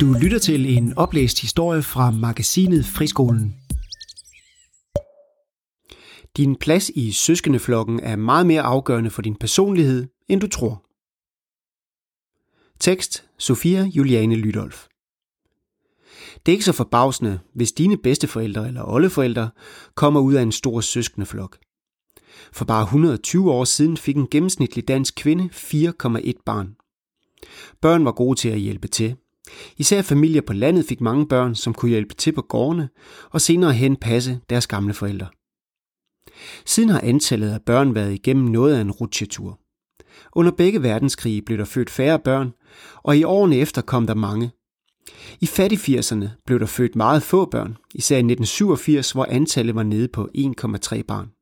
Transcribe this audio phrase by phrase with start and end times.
[0.00, 3.54] Du lytter til en oplæst historie fra magasinet Friskolen.
[6.36, 10.84] Din plads i søskendeflokken er meget mere afgørende for din personlighed, end du tror.
[12.80, 14.86] Tekst Sofia Juliane Lydolf
[16.46, 19.50] Det er ikke så forbavsende, hvis dine bedsteforældre eller oldeforældre
[19.94, 21.58] kommer ud af en stor søskendeflok.
[22.52, 26.76] For bare 120 år siden fik en gennemsnitlig dansk kvinde 4,1 barn.
[27.80, 29.16] Børn var gode til at hjælpe til.
[29.76, 32.88] Især familier på landet fik mange børn, som kunne hjælpe til på gårdene
[33.30, 35.26] og senere hen passe deres gamle forældre.
[36.64, 39.60] Siden har antallet af børn været igennem noget af en rutsjetur.
[40.32, 42.52] Under begge verdenskrige blev der født færre børn,
[43.02, 44.50] og i årene efter kom der mange.
[45.40, 50.08] I fattig-80'erne blev der født meget få børn, især i 1987, hvor antallet var nede
[50.08, 51.35] på 1,3 barn.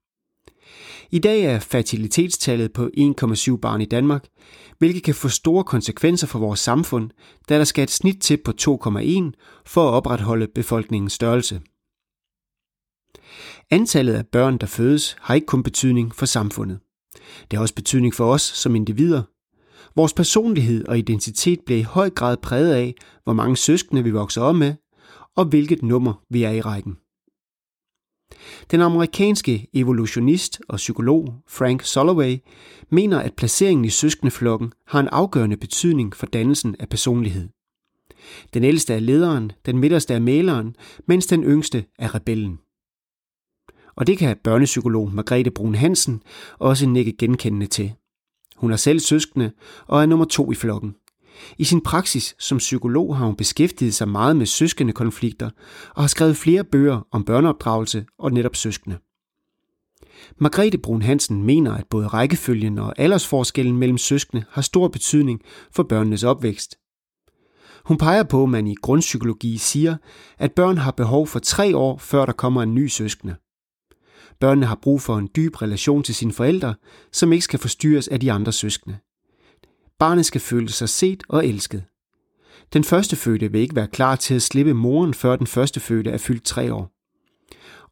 [1.11, 4.27] I dag er fertilitetstallet på 1,7 barn i Danmark,
[4.79, 7.11] hvilket kan få store konsekvenser for vores samfund,
[7.49, 11.61] da der skal et snit til på 2,1 for at opretholde befolkningens størrelse.
[13.71, 16.79] Antallet af børn, der fødes, har ikke kun betydning for samfundet.
[17.51, 19.23] Det har også betydning for os som individer.
[19.97, 24.43] Vores personlighed og identitet bliver i høj grad præget af, hvor mange søskende vi vokser
[24.43, 24.75] op med,
[25.37, 26.97] og hvilket nummer vi er i rækken.
[28.71, 32.37] Den amerikanske evolutionist og psykolog Frank Soloway
[32.91, 37.49] mener, at placeringen i søskendeflokken har en afgørende betydning for dannelsen af personlighed.
[38.55, 42.59] Den ældste er lederen, den midterste er maleren, mens den yngste er rebellen.
[43.97, 46.23] Og det kan børnepsykolog Margrethe Brun Hansen
[46.59, 47.93] også nikke genkendende til.
[48.57, 49.53] Hun er selv søskende
[49.87, 50.95] og er nummer to i flokken.
[51.59, 55.51] I sin praksis som psykolog har hun beskæftiget sig meget med søskende konflikter
[55.95, 58.99] og har skrevet flere bøger om børneopdragelse og netop søskende.
[60.39, 65.41] Margrethe Brun Hansen mener, at både rækkefølgen og aldersforskellen mellem søskende har stor betydning
[65.73, 66.79] for børnenes opvækst.
[67.85, 69.97] Hun peger på, at man i grundpsykologi siger,
[70.39, 73.37] at børn har behov for tre år, før der kommer en ny søskende.
[74.41, 76.75] Børnene har brug for en dyb relation til sine forældre,
[77.13, 78.99] som ikke skal forstyrres af de andre søskende.
[80.05, 81.85] Barnet skal føle sig set og elsket.
[82.73, 86.11] Den første fødte vil ikke være klar til at slippe moren, før den første fødte
[86.11, 86.91] er fyldt tre år.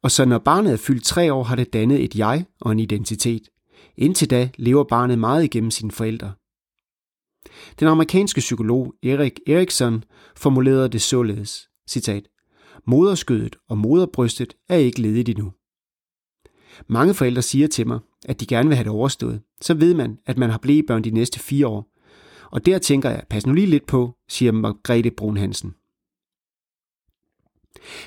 [0.02, 2.78] Og så når barnet er fyldt tre år, har det dannet et jeg og en
[2.78, 3.42] identitet.
[3.96, 6.32] Indtil da lever barnet meget igennem sine forældre.
[7.80, 10.04] Den amerikanske psykolog Erik Erikson
[10.36, 12.28] formulerede det således, citat,
[12.86, 15.52] Moderskødet og moderbrystet er ikke ledigt endnu.
[16.88, 19.40] Mange forældre siger til mig, at de gerne vil have det overstået.
[19.60, 20.58] Så ved man, at man har
[20.88, 21.91] børn de næste fire år.
[22.52, 25.74] Og der tænker jeg, pas nu lige lidt på, siger Margrethe Brun Hansen.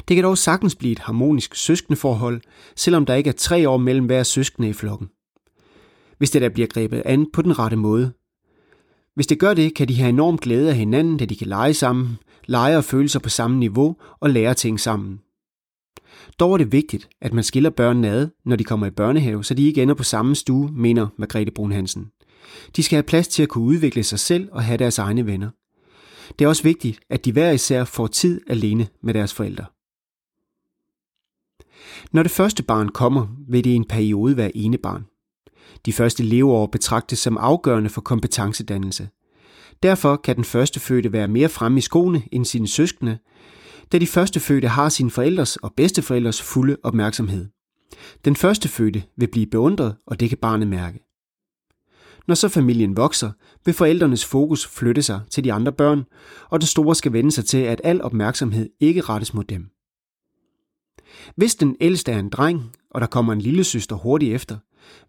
[0.08, 2.42] Det kan dog sagtens blive et harmonisk søskendeforhold,
[2.76, 5.10] selvom der ikke er tre år mellem hver søskende i flokken.
[6.18, 8.14] Hvis det der bliver grebet an på den rette måde.
[9.16, 11.74] Hvis det gør det, kan de have enorm glæde af hinanden, da de kan lege
[11.74, 15.20] sammen, lege og føle sig på samme niveau og lære ting sammen.
[16.40, 19.54] Dog er det vigtigt, at man skiller børnene ad, når de kommer i børnehave, så
[19.54, 22.12] de ikke ender på samme stue, mener Margrethe Brun Hansen.
[22.76, 25.50] De skal have plads til at kunne udvikle sig selv og have deres egne venner.
[26.40, 29.66] Det er også vigtigt, at de hver især får tid alene med deres forældre.
[32.12, 35.06] Når det første barn kommer, vil det i en periode være ene barn.
[35.86, 39.10] De første leveår betragtes som afgørende for kompetencedannelse.
[39.84, 43.18] Derfor kan den første fødte være mere fremme i skoene end sine søskende,
[43.92, 47.48] da de første fødte har sine forældres og bedsteforældres fulde opmærksomhed.
[48.26, 51.05] Den første fødte vil blive beundret, og det kan barnet mærke.
[52.28, 53.32] Når så familien vokser,
[53.66, 56.04] vil forældrenes fokus flytte sig til de andre børn,
[56.50, 59.70] og det store skal vende sig til, at al opmærksomhed ikke rettes mod dem.
[61.36, 64.58] Hvis den ældste er en dreng, og der kommer en lille søster hurtigt efter,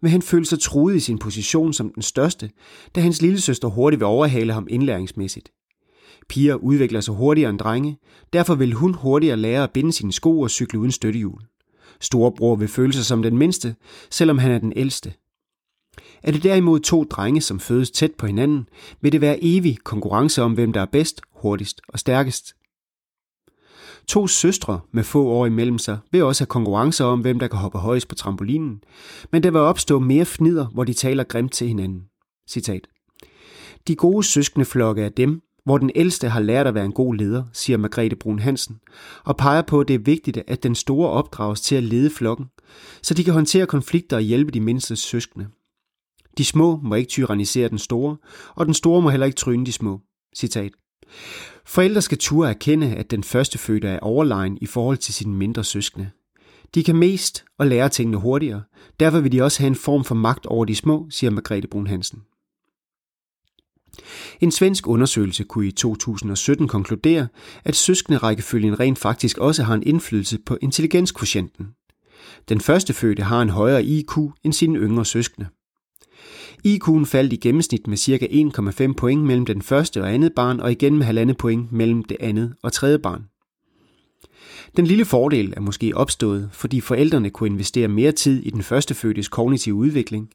[0.01, 2.49] vil han føle sig truet i sin position som den største,
[2.95, 5.51] da hans lille søster hurtigt vil overhale ham indlæringsmæssigt.
[6.29, 7.97] Piger udvikler sig hurtigere end drenge,
[8.33, 11.41] derfor vil hun hurtigere lære at binde sine sko og cykle uden støttehjul.
[12.01, 13.75] Storebror vil føle sig som den mindste,
[14.09, 15.13] selvom han er den ældste.
[16.23, 18.67] Er det derimod to drenge, som fødes tæt på hinanden,
[19.01, 22.53] vil det være evig konkurrence om, hvem der er bedst, hurtigst og stærkest.
[24.07, 27.59] To søstre med få år imellem sig vil også have konkurrencer om, hvem der kan
[27.59, 28.83] hoppe højst på trampolinen,
[29.31, 32.01] men der vil opstå mere fnider, hvor de taler grimt til hinanden.
[32.49, 32.87] Citat.
[33.87, 37.15] De gode søskende flokke er dem, hvor den ældste har lært at være en god
[37.15, 38.79] leder, siger Margrethe Brun Hansen,
[39.23, 42.45] og peger på, at det er vigtigt, at den store opdrages til at lede flokken,
[43.01, 45.47] så de kan håndtere konflikter og hjælpe de mindste søskende.
[46.37, 48.17] De små må ikke tyrannisere den store,
[48.55, 50.01] og den store må heller ikke tryne de små.
[50.35, 50.71] Citat.
[51.65, 55.63] Forældre skal turde erkende, at den første fødte er overlegen i forhold til sine mindre
[55.63, 56.09] søskende.
[56.75, 58.63] De kan mest og lære tingene hurtigere.
[58.99, 61.87] Derfor vil de også have en form for magt over de små, siger Margrethe Brun
[61.87, 62.21] Hansen.
[64.41, 67.27] En svensk undersøgelse kunne i 2017 konkludere,
[67.63, 71.67] at søskende rækkefølgen rent faktisk også har en indflydelse på intelligenskvotienten.
[72.49, 75.47] Den første fødte har en højere IQ end sine yngre søskende.
[76.67, 78.27] IQ'en faldt i gennemsnit med ca.
[78.87, 82.17] 1,5 point mellem den første og andet barn, og igen med halvandet point mellem det
[82.19, 83.23] andet og tredje barn.
[84.77, 88.93] Den lille fordel er måske opstået, fordi forældrene kunne investere mere tid i den første
[88.93, 90.29] fødtes kognitive udvikling,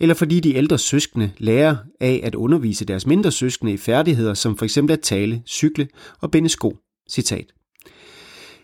[0.00, 4.58] eller fordi de ældre søskende lærer af at undervise deres mindre søskende i færdigheder som
[4.58, 4.78] f.eks.
[4.78, 5.88] at tale, cykle
[6.20, 6.76] og binde sko.
[7.10, 7.46] Citat.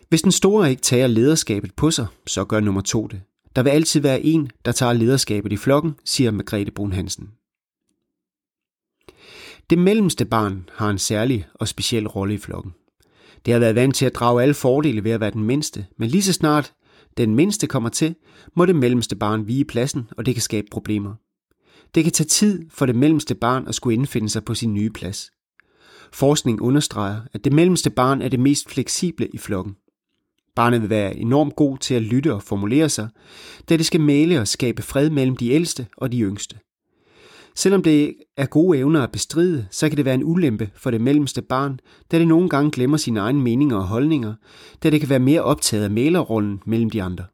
[0.09, 3.21] Hvis den store ikke tager lederskabet på sig, så gør nummer to det.
[3.59, 7.29] Der vil altid være en, der tager lederskabet i flokken, siger Margrethe Brun Hansen.
[9.69, 12.73] Det mellemste barn har en særlig og speciel rolle i flokken.
[13.45, 16.09] Det har været vant til at drage alle fordele ved at være den mindste, men
[16.09, 16.73] lige så snart
[17.17, 18.15] den mindste kommer til,
[18.55, 21.13] må det mellemste barn vige pladsen, og det kan skabe problemer.
[21.95, 24.89] Det kan tage tid for det mellemste barn at skulle indfinde sig på sin nye
[24.89, 25.31] plads.
[26.13, 29.75] Forskning understreger, at det mellemste barn er det mest fleksible i flokken.
[30.59, 33.09] Barnet vil være enormt god til at lytte og formulere sig,
[33.69, 36.59] da det skal male og skabe fred mellem de ældste og de yngste.
[37.55, 41.01] Selvom det er gode evner at bestride, så kan det være en ulempe for det
[41.01, 41.79] mellemste barn,
[42.11, 44.33] da det nogle gange glemmer sine egne meninger og holdninger,
[44.83, 47.25] da det kan være mere optaget af malerrollen mellem de andre.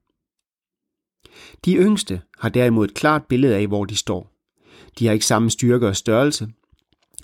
[1.65, 4.31] De yngste har derimod et klart billede af, hvor de står.
[4.99, 6.47] De har ikke samme styrke og størrelse,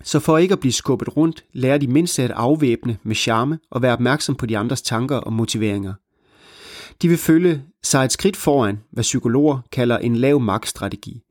[0.03, 3.81] så for ikke at blive skubbet rundt, lærer de mindst at afvæbne med charme og
[3.81, 5.93] være opmærksom på de andres tanker og motiveringer.
[7.01, 11.21] De vil følge sig et skridt foran, hvad psykologer kalder en lav magtstrategi.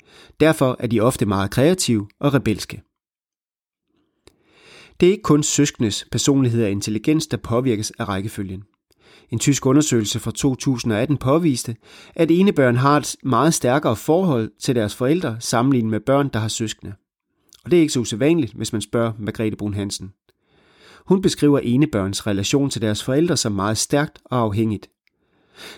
[0.40, 2.82] Derfor er de ofte meget kreative og rebelske.
[5.00, 8.62] Det er ikke kun søskendes personlighed og intelligens, der påvirkes af rækkefølgen.
[9.30, 11.76] En tysk undersøgelse fra 2018 påviste,
[12.14, 16.48] at enebørn har et meget stærkere forhold til deres forældre sammenlignet med børn, der har
[16.48, 16.94] søskende.
[17.64, 20.12] Og det er ikke så usædvanligt, hvis man spørger Margrethe Brun Hansen.
[21.06, 24.90] Hun beskriver enebørns relation til deres forældre som meget stærkt og afhængigt.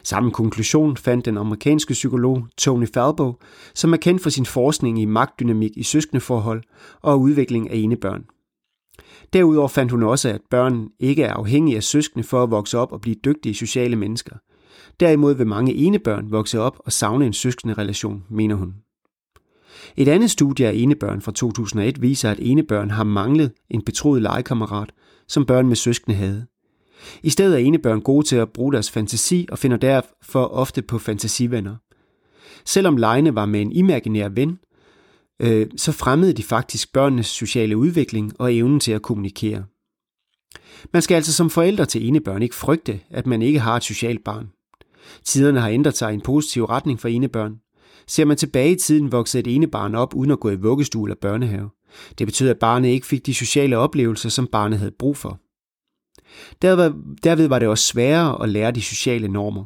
[0.02, 3.34] Samme konklusion fandt den amerikanske psykolog Tony Falbo,
[3.74, 6.62] som er kendt for sin forskning i magtdynamik i søskendeforhold
[7.02, 8.24] og udvikling af enebørn.
[9.32, 12.92] Derudover fandt hun også, at børn ikke er afhængige af søskende for at vokse op
[12.92, 14.36] og blive dygtige sociale mennesker.
[15.00, 18.74] Derimod vil mange enebørn vokse op og savne en søskende relation, mener hun.
[19.96, 24.92] Et andet studie af enebørn fra 2001 viser, at enebørn har manglet en betroet legekammerat,
[25.28, 26.46] som børn med søskende havde.
[27.22, 30.98] I stedet er enebørn gode til at bruge deres fantasi og finder derfor ofte på
[30.98, 31.76] fantasivenner.
[32.64, 34.58] Selvom legene var med en imaginær ven,
[35.42, 39.64] øh, så fremmede de faktisk børnenes sociale udvikling og evnen til at kommunikere.
[40.92, 44.24] Man skal altså som forældre til enebørn ikke frygte, at man ikke har et socialt
[44.24, 44.48] barn.
[45.24, 47.56] Tiderne har ændret sig i en positiv retning for enebørn.
[48.06, 51.06] Ser man tilbage i tiden, voksede et ene barn op uden at gå i vuggestue
[51.06, 51.70] eller børnehave.
[52.18, 55.40] Det betød, at barnet ikke fik de sociale oplevelser, som barnet havde brug for.
[57.22, 59.64] Derved var det også sværere at lære de sociale normer.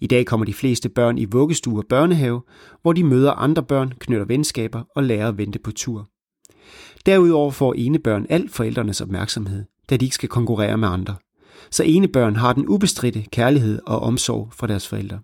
[0.00, 2.42] I dag kommer de fleste børn i vuggestue og børnehave,
[2.82, 6.08] hvor de møder andre børn, knytter venskaber og lærer at vente på tur.
[7.06, 11.16] Derudover får enebørn alt forældrenes opmærksomhed, da de ikke skal konkurrere med andre.
[11.70, 15.18] Så enebørn har den ubestridte kærlighed og omsorg fra deres forældre.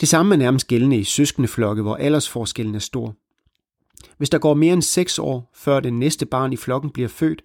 [0.00, 3.14] Det samme er nærmest gældende i søskendeflokke, hvor aldersforskellen er stor.
[4.18, 7.42] Hvis der går mere end 6 år, før det næste barn i flokken bliver født,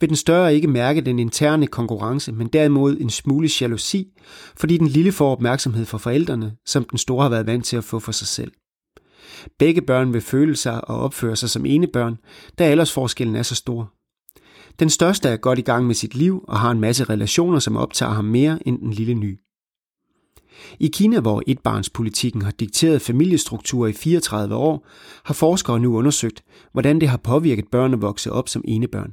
[0.00, 4.08] vil den større ikke mærke den interne konkurrence, men derimod en smule jalousi,
[4.56, 7.84] fordi den lille får opmærksomhed fra forældrene, som den store har været vant til at
[7.84, 8.52] få for sig selv.
[9.58, 12.16] Begge børn vil føle sig og opføre sig som ene børn,
[12.58, 13.92] da aldersforskellen er så stor.
[14.78, 17.76] Den største er godt i gang med sit liv og har en masse relationer, som
[17.76, 19.38] optager ham mere end den lille ny.
[20.80, 24.86] I Kina, hvor etbarnspolitikken har dikteret familiestrukturer i 34 år,
[25.24, 29.12] har forskere nu undersøgt, hvordan det har påvirket børn at vokse op som enebørn.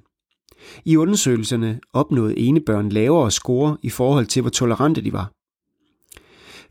[0.86, 5.32] I undersøgelserne opnåede enebørn lavere score i forhold til, hvor tolerante de var.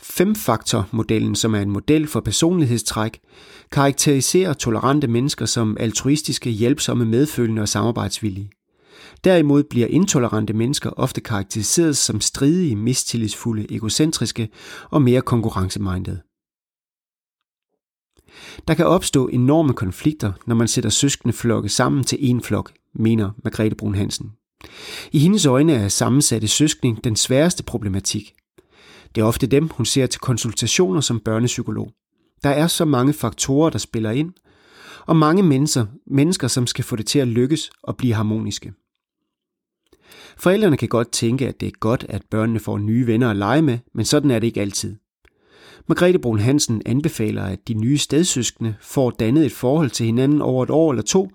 [0.02, 3.20] Femfaktormodellen, som er en model for personlighedstræk,
[3.72, 8.50] karakteriserer tolerante mennesker som altruistiske, hjælpsomme, medfølende og samarbejdsvillige.
[9.24, 14.48] Derimod bliver intolerante mennesker ofte karakteriseret som stridige, mistillidsfulde, egocentriske
[14.90, 16.20] og mere konkurrencemindede.
[18.68, 23.30] Der kan opstå enorme konflikter, når man sætter søskende flokke sammen til en flok, mener
[23.44, 24.32] Margrethe Brun Hansen.
[25.12, 28.34] I hendes øjne er sammensatte søskning den sværeste problematik.
[29.14, 31.92] Det er ofte dem, hun ser til konsultationer som børnepsykolog.
[32.42, 34.32] Der er så mange faktorer, der spiller ind,
[35.06, 38.72] og mange mennesker, mennesker, som skal få det til at lykkes og blive harmoniske.
[40.38, 43.62] Forældrene kan godt tænke, at det er godt, at børnene får nye venner at lege
[43.62, 44.96] med, men sådan er det ikke altid.
[45.86, 50.62] Margrethe Brun Hansen anbefaler, at de nye stedsøskende får dannet et forhold til hinanden over
[50.64, 51.30] et år eller to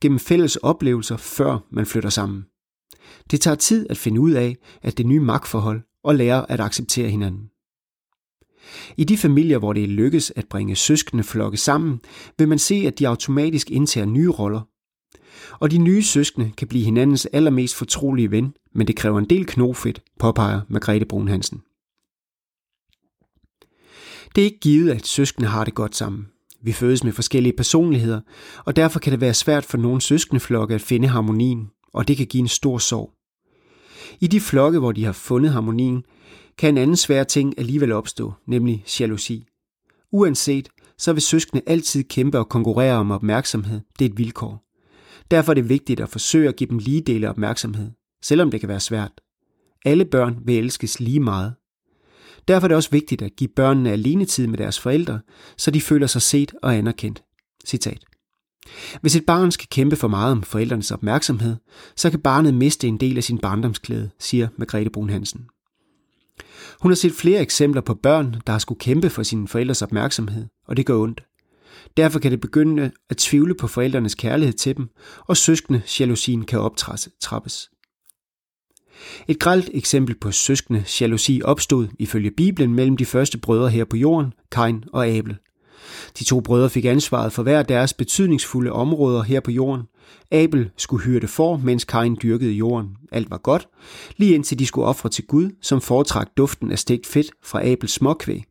[0.00, 2.44] gennem fælles oplevelser, før man flytter sammen.
[3.30, 7.08] Det tager tid at finde ud af, at det nye magtforhold og lære at acceptere
[7.08, 7.48] hinanden.
[8.96, 12.00] I de familier, hvor det lykkes at bringe søskende flokke sammen,
[12.38, 14.60] vil man se, at de automatisk indtager nye roller.
[15.52, 19.46] Og de nye søskende kan blive hinandens allermest fortrolige ven, men det kræver en del
[19.46, 21.60] knofedt, påpeger Margrethe Brun Hansen.
[24.34, 26.26] Det er ikke givet, at søskende har det godt sammen.
[26.62, 28.20] Vi fødes med forskellige personligheder,
[28.64, 32.26] og derfor kan det være svært for nogle søskendeflokke at finde harmonien, og det kan
[32.26, 33.12] give en stor sorg.
[34.20, 36.02] I de flokke, hvor de har fundet harmonien,
[36.58, 39.46] kan en anden svær ting alligevel opstå, nemlig jalousi.
[40.12, 40.68] Uanset,
[40.98, 43.80] så vil søskende altid kæmpe og konkurrere om opmærksomhed.
[43.98, 44.69] Det er et vilkår.
[45.30, 47.90] Derfor er det vigtigt at forsøge at give dem lige dele opmærksomhed,
[48.22, 49.20] selvom det kan være svært.
[49.84, 51.54] Alle børn vil elskes lige meget.
[52.48, 55.20] Derfor er det også vigtigt at give børnene alene tid med deres forældre,
[55.56, 57.22] så de føler sig set og anerkendt.
[57.66, 58.04] Citat.
[59.00, 61.56] Hvis et barn skal kæmpe for meget om forældrenes opmærksomhed,
[61.96, 65.46] så kan barnet miste en del af sin barndomsklæde, siger Margrethe Brun Hansen.
[66.80, 70.46] Hun har set flere eksempler på børn, der har skulle kæmpe for sine forældres opmærksomhed,
[70.68, 71.29] og det gør ondt.
[71.96, 74.88] Derfor kan det begynde at tvivle på forældrenes kærlighed til dem,
[75.26, 77.70] og søskende jalousien kan optrappes.
[79.28, 83.96] Et grelt eksempel på søskende jalousi opstod ifølge Bibelen mellem de første brødre her på
[83.96, 85.36] jorden, Kain og Abel.
[86.18, 89.82] De to brødre fik ansvaret for hver deres betydningsfulde områder her på jorden.
[90.30, 92.96] Abel skulle hyrde for, mens Kain dyrkede jorden.
[93.12, 93.68] Alt var godt,
[94.16, 97.92] lige indtil de skulle ofre til Gud, som foretrak duften af stegt fedt fra Abels
[97.92, 98.49] småkvæg.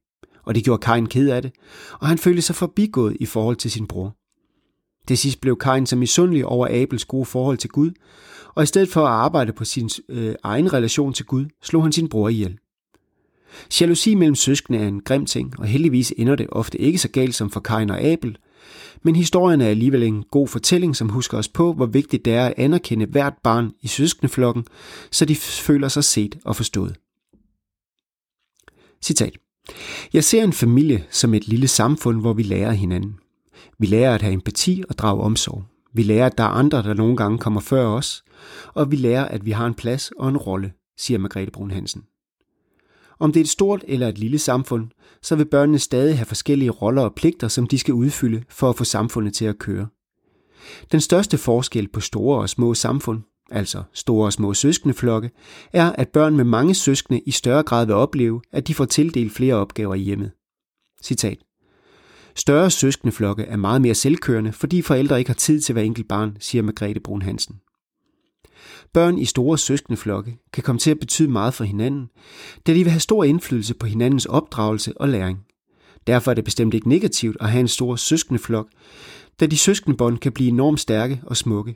[0.49, 1.51] Og det gjorde Kain ked af det,
[1.99, 4.15] og han følte sig forbigået i forhold til sin bror.
[5.07, 7.91] Til sidst blev Kain så misundelig over Abels gode forhold til Gud,
[8.55, 11.91] og i stedet for at arbejde på sin øh, egen relation til Gud, slog han
[11.91, 12.57] sin bror ihjel.
[13.81, 17.35] Jalousi mellem søskende er en grim ting, og heldigvis ender det ofte ikke så galt
[17.35, 18.37] som for Kain og Abel,
[19.03, 22.45] men historien er alligevel en god fortælling, som husker os på, hvor vigtigt det er
[22.45, 24.65] at anerkende hvert barn i søskendeflokken,
[25.11, 26.95] så de føler sig set og forstået.
[29.01, 29.37] Citat.
[30.13, 33.15] Jeg ser en familie som et lille samfund, hvor vi lærer hinanden.
[33.79, 35.63] Vi lærer at have empati og drage omsorg.
[35.93, 38.23] Vi lærer, at der er andre, der nogle gange kommer før os,
[38.73, 42.03] og vi lærer, at vi har en plads og en rolle, siger Margrethe Brun Hansen.
[43.19, 44.89] Om det er et stort eller et lille samfund,
[45.21, 48.75] så vil børnene stadig have forskellige roller og pligter, som de skal udfylde for at
[48.75, 49.87] få samfundet til at køre.
[50.91, 55.31] Den største forskel på store og små samfund, altså store og små søskendeflokke,
[55.73, 59.33] er, at børn med mange søskende i større grad vil opleve, at de får tildelt
[59.33, 60.31] flere opgaver i hjemmet.
[61.03, 61.37] Citat.
[62.35, 66.37] Større søskendeflokke er meget mere selvkørende, fordi forældre ikke har tid til hver enkelt barn,
[66.39, 67.55] siger Margrethe Brun Hansen.
[68.93, 72.07] Børn i store søskendeflokke kan komme til at betyde meget for hinanden,
[72.67, 75.39] da de vil have stor indflydelse på hinandens opdragelse og læring.
[76.07, 78.67] Derfor er det bestemt ikke negativt at have en stor søskendeflok,
[79.39, 81.75] da de søskendebånd kan blive enormt stærke og smukke.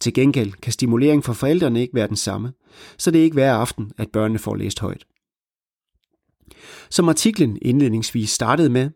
[0.00, 2.52] Til gengæld kan stimulering for forældrene ikke være den samme,
[2.98, 5.04] så det er ikke hver aften, at børnene får læst højt.
[6.90, 8.90] Som artiklen indledningsvis startede med,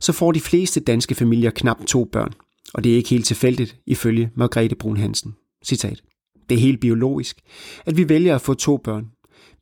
[0.00, 2.32] så får de fleste danske familier knap to børn,
[2.74, 5.34] og det er ikke helt tilfældigt ifølge Margrethe Brun Hansen.
[5.64, 6.02] Citat.
[6.48, 7.40] Det er helt biologisk,
[7.86, 9.06] at vi vælger at få to børn.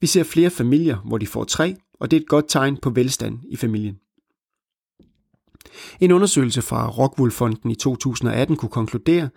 [0.00, 2.90] Vi ser flere familier, hvor de får tre, og det er et godt tegn på
[2.90, 3.96] velstand i familien.
[6.00, 9.28] En undersøgelse fra Rockwool-fonden i 2018 kunne konkludere,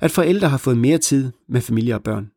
[0.00, 2.30] at forældre har fået mere tid med familie og børn.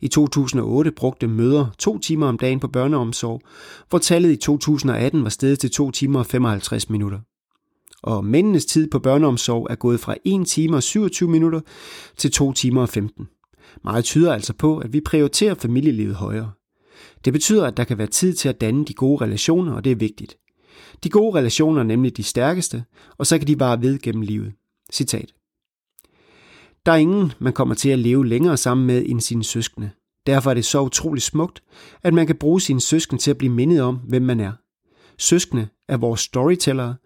[0.00, 3.42] I 2008 brugte mødre to timer om dagen på børneomsorg,
[3.88, 7.18] hvor tallet i 2018 var steget til 2 timer og 55 minutter.
[8.02, 11.60] Og mændenes tid på børneomsorg er gået fra 1 time og 27 minutter
[12.16, 13.28] til 2 timer og 15.
[13.84, 16.50] Meget tyder altså på, at vi prioriterer familielivet højere.
[17.24, 19.92] Det betyder, at der kan være tid til at danne de gode relationer, og det
[19.92, 20.36] er vigtigt.
[21.04, 22.84] De gode relationer er nemlig de stærkeste,
[23.18, 24.52] og så kan de bare ved gennem livet.
[24.92, 25.34] Citat.
[26.86, 29.90] Der er ingen, man kommer til at leve længere sammen med end sine søskende.
[30.26, 31.62] Derfor er det så utroligt smukt,
[32.02, 34.52] at man kan bruge sine søskende til at blive mindet om, hvem man er.
[35.18, 36.96] Søskende er vores storytellere.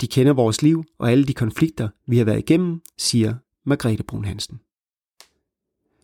[0.00, 3.34] De kender vores liv og alle de konflikter, vi har været igennem, siger
[3.66, 4.60] Margrethe Brun Hansen.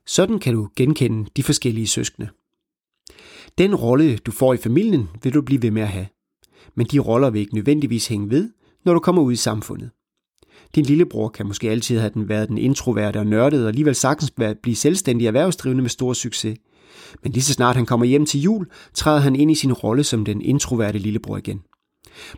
[0.07, 2.29] Sådan kan du genkende de forskellige søskende.
[3.59, 6.07] Den rolle, du får i familien, vil du blive ved med at have.
[6.75, 8.51] Men de roller vil ikke nødvendigvis hænge ved,
[8.85, 9.91] når du kommer ud i samfundet.
[10.75, 14.33] Din lillebror kan måske altid have den været den introverte og nørdede, og alligevel sagtens
[14.63, 16.59] blive selvstændig erhvervsdrivende med stor succes.
[17.23, 20.05] Men lige så snart han kommer hjem til jul, træder han ind i sin rolle
[20.05, 21.61] som den introverte lillebror igen.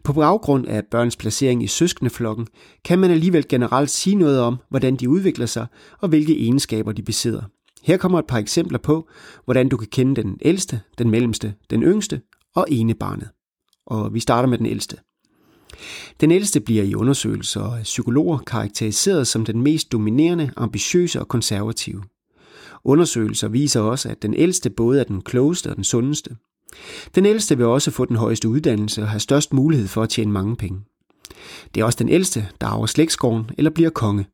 [0.04, 2.46] På baggrund af børns placering i søskendeflokken,
[2.84, 5.66] kan man alligevel generelt sige noget om, hvordan de udvikler sig
[6.00, 7.42] og hvilke egenskaber de besidder.
[7.82, 9.08] Her kommer et par eksempler på,
[9.44, 12.20] hvordan du kan kende den ældste, den mellemste, den yngste
[12.54, 13.28] og ene barnet.
[13.86, 14.96] Og vi starter med den ældste.
[16.20, 22.02] Den ældste bliver i undersøgelser af psykologer karakteriseret som den mest dominerende, ambitiøse og konservative.
[22.84, 26.36] Undersøgelser viser også, at den ældste både er den klogeste og den sundeste.
[27.14, 30.32] Den ældste vil også få den højeste uddannelse og have størst mulighed for at tjene
[30.32, 30.80] mange penge.
[31.74, 34.26] Det er også den ældste, der arver slægtsgården eller bliver konge.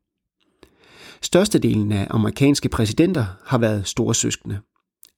[1.22, 4.60] Størstedelen af amerikanske præsidenter har været store søskende.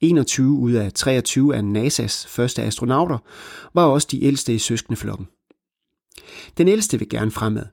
[0.00, 3.18] 21 ud af 23 af NASA's første astronauter
[3.74, 5.26] var også de ældste i søskendeflokken.
[6.58, 7.64] Den ældste vil gerne fremad.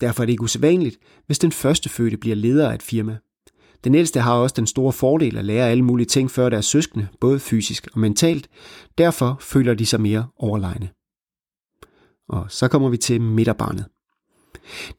[0.00, 3.16] Derfor er det ikke usædvanligt, hvis den første fødte bliver leder af et firma.
[3.84, 7.08] Den ældste har også den store fordel at lære alle mulige ting før deres søskende,
[7.20, 8.48] både fysisk og mentalt.
[8.98, 10.90] Derfor føler de sig mere overlegne.
[12.28, 13.86] Og så kommer vi til midterbarnet.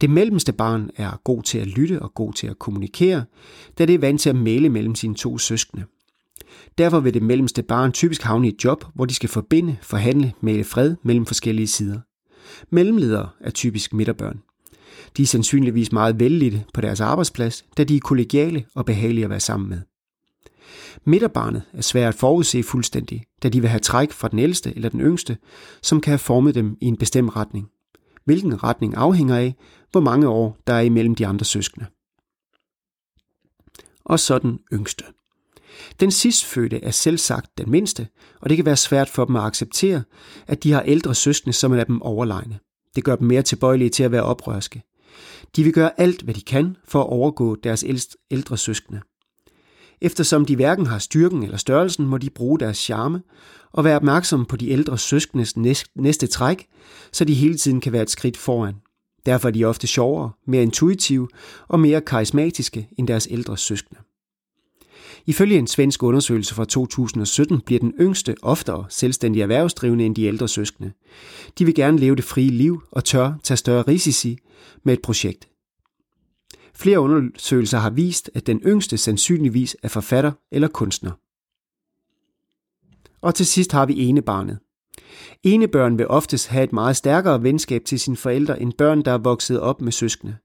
[0.02, 3.26] Det mellemste barn er god til at lytte og god til at kommunikere,
[3.78, 5.84] da det er vant til at male mellem sine to søskende.
[6.78, 10.34] Derfor vil det mellemste barn typisk havne i et job, hvor de skal forbinde, forhandle,
[10.42, 12.00] male fred mellem forskellige sider.
[12.70, 14.42] Mellemledere er typisk midterbørn.
[15.18, 19.30] De er sandsynligvis meget vellidte på deres arbejdsplads, da de er kollegiale og behagelige at
[19.30, 19.82] være sammen med.
[21.06, 24.90] Midterbarnet er svært at forudse fuldstændig, da de vil have træk fra den ældste eller
[24.90, 25.38] den yngste,
[25.82, 27.70] som kan have formet dem i en bestemt retning.
[28.26, 29.56] Hvilken retning afhænger af,
[29.92, 31.86] hvor mange år der er imellem de andre søskende.
[34.06, 35.04] Og så den yngste.
[36.00, 38.08] Den sidstfødte er selv sagt den mindste,
[38.42, 40.04] og det kan være svært for dem at acceptere,
[40.48, 42.60] at de har ældre søskende, som er dem overlegne.
[42.96, 44.84] Det gør dem mere tilbøjelige til at være oprørske.
[45.56, 47.86] De vil gøre alt, hvad de kan for at overgå deres
[48.32, 49.02] ældre søskende.
[50.02, 53.22] Eftersom de hverken har styrken eller størrelsen, må de bruge deres charme
[53.72, 55.58] og være opmærksomme på de ældre søskendes
[55.96, 56.68] næste træk,
[57.12, 58.76] så de hele tiden kan være et skridt foran.
[59.26, 61.28] Derfor er de ofte sjovere, mere intuitive
[61.68, 64.02] og mere karismatiske end deres ældre søskende.
[65.26, 70.48] Ifølge en svensk undersøgelse fra 2017 bliver den yngste oftere selvstændig erhvervsdrivende end de ældre
[70.48, 70.92] søskende.
[71.60, 74.38] De vil gerne leve det frie liv og tør tage større risici
[74.84, 75.50] med et projekt.
[76.76, 81.12] Flere undersøgelser har vist, at den yngste sandsynligvis er forfatter eller kunstner.
[83.22, 84.60] Og til sidst har vi enebarnet.
[85.44, 89.18] Enebørn vil oftest have et meget stærkere venskab til sine forældre end børn, der er
[89.18, 90.38] vokset op med søskende.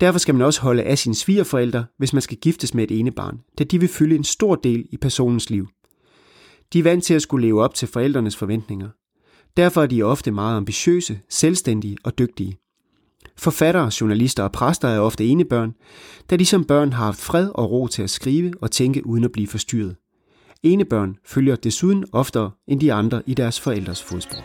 [0.00, 3.40] Derfor skal man også holde af sine svigerforældre, hvis man skal giftes med et enebarn,
[3.58, 5.68] da de vil fylde en stor del i personens liv.
[6.72, 8.88] De er vant til at skulle leve op til forældrenes forventninger.
[9.56, 12.56] Derfor er de ofte meget ambitiøse, selvstændige og dygtige.
[13.36, 15.74] Forfattere, journalister og præster er ofte enebørn,
[16.30, 19.24] da de som børn har haft fred og ro til at skrive og tænke uden
[19.24, 19.96] at blive forstyrret.
[20.62, 24.44] Enebørn følger desuden oftere end de andre i deres forældres fodspor.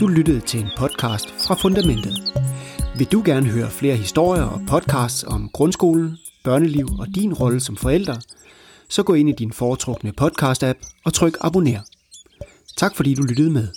[0.00, 2.12] Du lyttede til en podcast fra Fundamentet.
[2.98, 7.76] Vil du gerne høre flere historier og podcasts om grundskolen, børneliv og din rolle som
[7.76, 8.16] forælder,
[8.88, 11.80] så gå ind i din foretrukne podcast-app og tryk abonner.
[12.76, 13.68] Tak fordi du lyttede med.